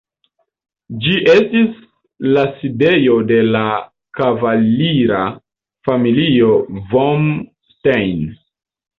[1.01, 1.81] Ĝi estis
[2.37, 3.61] la sidejo de la
[4.19, 5.19] kavalira
[5.89, 6.49] familio
[6.95, 7.29] vom
[7.75, 8.25] Stein.